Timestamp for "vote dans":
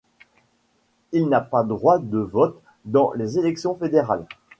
2.17-3.13